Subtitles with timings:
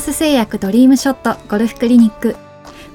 [0.00, 2.34] ース製薬ドリームショットゴルフクリニック。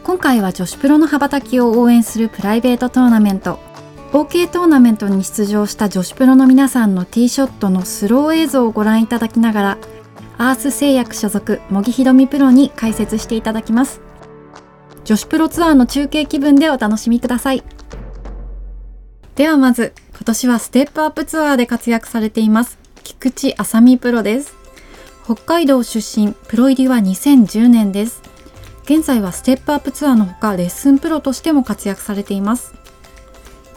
[0.03, 3.59] 今回は女子プロの羽ばたきを応援するプライベートトーナメント。
[4.11, 9.77] OK トーナメントに出場した女子プロの皆さんのティーショットのスロー映像をご覧いただきながら
[10.39, 14.01] アース製薬所属茂木ひろみプロに解説していただきます。
[15.03, 17.63] 女子プロツアーの中継気分でお楽しみください。
[19.35, 24.64] ではまず今年はステップアップツアーで活躍されています菊池あさみプロです。
[25.25, 28.21] 北海道出身プロ入りは2010年です。
[28.83, 32.75] 現在はステップアップツアーのほかレッスンプロとしても活躍されています。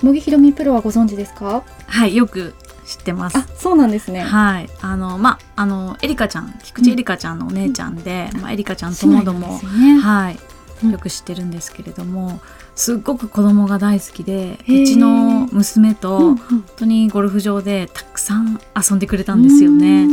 [0.03, 1.65] 茂木ひろみプロはご存知ですか？
[1.87, 2.53] はいよく
[2.85, 3.39] 知ってます。
[3.39, 4.21] あそうなんですね。
[4.21, 4.69] はい。
[4.83, 10.39] あのまあのエリカちゃん菊池エリカちゃんのお姉ちゃんで、うん、まあ、エリカちゃんともども、ね、はい。
[10.87, 12.41] よく知ってるんですけれども、
[12.77, 20.07] すっごく子供が大好きでうちの娘と本当にゴルフ場でたくさん遊んでくれたんですよね。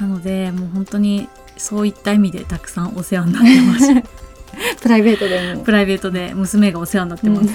[0.00, 4.16] なのでもう本当にそういった意味でたくさんお世話になってます。
[4.80, 5.64] プライベートでも。
[5.64, 7.48] プライベートで娘がお世話になってます、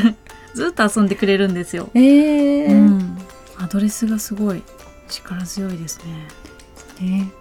[0.54, 1.90] ずっと遊んでくれるんですよ。
[1.94, 3.18] えー、うん、
[3.58, 4.62] アドレスがすごい
[5.08, 6.00] 力強いです
[7.00, 7.06] ね。
[7.06, 7.32] ね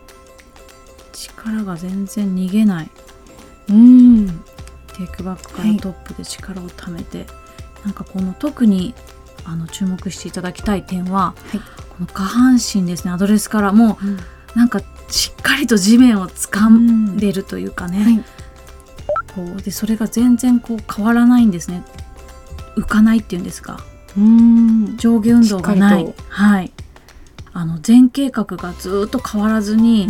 [1.13, 2.89] 力が全然逃げない。
[3.69, 4.27] うん。
[4.95, 7.27] テイクバックからトップで力をためて、はい、
[7.85, 8.95] なんかこの特に
[9.45, 13.11] あの注目していただきたい点は、はい、この下半身ですね。
[13.11, 14.19] アドレスからもう、うん、
[14.55, 18.23] なんかしっかりと地面を掴んでるというかね、はい、
[19.35, 21.83] こうでそれが全然こう変わらないんですね。
[22.75, 23.79] 浮かないっていうんですか。
[24.97, 26.13] 上下運動がない。
[26.29, 26.71] はい。
[27.53, 30.07] あの前傾角がずっと変わらずに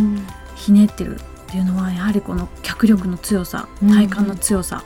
[0.56, 4.84] ひねってるっていうのはやはりこの脚力の強さ体幹の強さ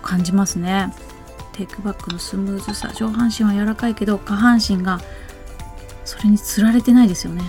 [0.00, 0.94] 感じますね、
[1.54, 5.00] テイクバックのスムーズさ上半身は柔らかいけど下半身が
[6.04, 7.42] それにつられてないですよね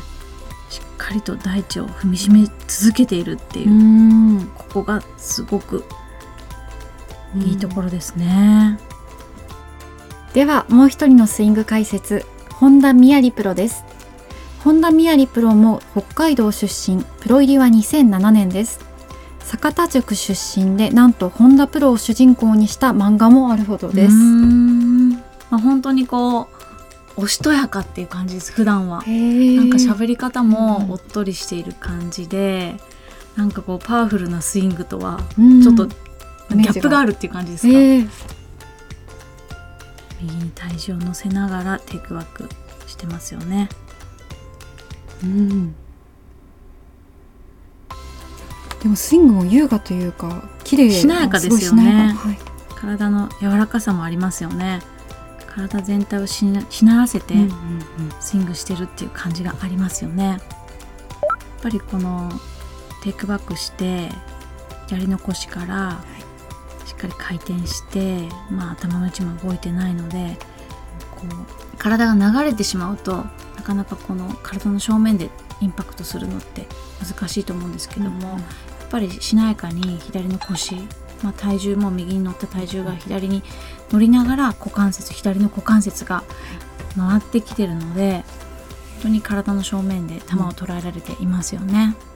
[1.09, 5.83] かりと大地を踏みしめ続けているっていうここがすごく
[7.35, 8.79] いいところですね。
[10.33, 13.83] ではもう一人のスイング解説本田みやりプロです。
[14.63, 18.79] 本田みやりプロも北海道出身プロ入りは2007年です。
[19.39, 24.13] 坂田塾出身でなんと本田プロを主人公にした漫画もあるほどです。
[24.13, 26.58] まあ、本当にこう
[27.19, 28.99] おしとやかっていう感じです普段は。
[28.99, 32.75] なんか喋り方もおっとりしている感じで、
[33.35, 35.19] うん、なんかこうパワフルなスイングとは
[35.61, 37.73] ちょっとギャップがあるっていう感じですか、
[40.21, 42.47] 右に体重を乗せながらテイクバック
[42.87, 43.67] してますよね。
[45.21, 45.75] うん。
[48.81, 52.37] でもスイングも優雅というか綺麗しなやかですよね、はい、
[52.75, 54.79] 体の柔らかさもありますよね
[55.49, 57.33] 体全体をしなしならせて
[58.19, 60.23] スイングしてるっていう感じがありますよね。
[60.23, 60.39] やっ
[61.61, 62.31] ぱりこの
[63.03, 64.09] テイクバックして
[64.87, 66.03] 左の腰から
[66.99, 70.37] かり回転して、まあ、頭の位置も動いてないので
[71.11, 73.23] こう体が流れてしまうと
[73.55, 75.29] なかなかこの体の正面で
[75.61, 76.67] インパクトするのって
[76.99, 78.41] 難しいと思うんですけども、うん、やっ
[78.89, 80.75] ぱりしなやかに左の腰、
[81.23, 83.43] まあ、体重も右に乗った体重が左に
[83.91, 86.23] 乗りながら股関節左の股関節が
[86.97, 88.23] 回ってきてるので
[88.93, 91.95] 本当に体の正面で球を捉えられていますよね。
[92.03, 92.09] うん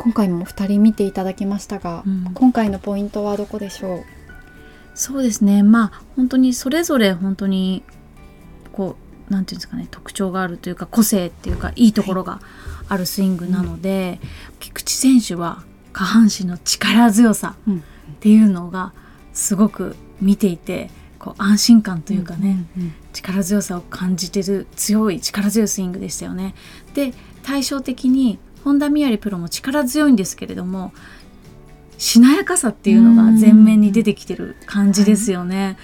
[0.00, 4.04] 今回も2人見ていただきましたが、うん、今回のポイントはどこでしょう？
[4.94, 5.64] そうですね。
[5.64, 7.82] まあ本当にそれぞれ本当に
[8.70, 8.94] こ
[9.28, 12.40] うなんていうんですかね特徴があるというか個性っていうかいいところが
[12.88, 14.28] あるスイングなので、はい、
[14.60, 15.64] 菊池選手は
[15.98, 18.92] 下半身の力強さっていうのが
[19.32, 22.66] すごく見ていてこう安心感というかね、
[23.12, 26.54] 力強さを感じてる強い力強いスイングでしたよね。
[26.94, 30.92] で対照的に本田みやりプロも力強いんですけれども
[31.96, 35.76] しなやかさっていうのが前面に出てきてる感じですよね。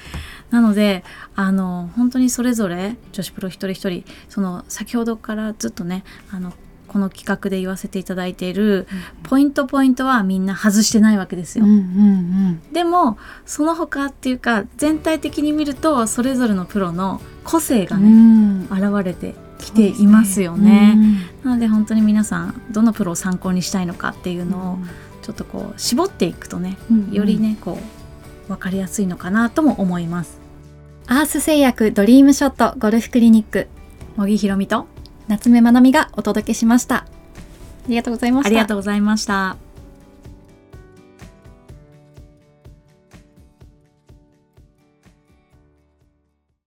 [0.50, 1.02] なので
[1.34, 6.52] あの本当にそれぞれ女子プロ一人一人その先ほどからずっとねあの
[6.94, 8.86] この企画で言わせていただいている
[9.24, 11.64] ポイントポイントはみんな外してないわけですよ。
[11.64, 20.94] うんうんうん、でもその他っていうか全体的に見るとそれぞれのプロの個性がね、現れてきていますよね。
[20.94, 21.30] ね。
[21.42, 24.78] なので本当に皆さんどのプロを参考にしたいのかっていうのを
[25.22, 27.76] ちょっとこう絞っていくとね、うんうん、よりねこ
[28.46, 30.38] う分かりやすいのかなとも思います。
[31.08, 33.66] アース製薬ドリームショットゴルフクリニック。
[34.16, 34.93] 茂木ひろみと
[35.28, 36.96] 夏目まなみがお届けしました。
[36.96, 37.06] あ
[37.88, 38.48] りがとうございました。
[38.48, 39.63] ありがとうございました。